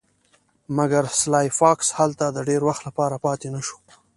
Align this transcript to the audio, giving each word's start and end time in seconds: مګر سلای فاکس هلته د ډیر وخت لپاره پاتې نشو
مګر 0.77 1.03
سلای 1.19 1.47
فاکس 1.59 1.87
هلته 1.99 2.25
د 2.31 2.37
ډیر 2.49 2.61
وخت 2.69 2.81
لپاره 2.87 3.15
پاتې 3.25 3.47
نشو 3.55 3.77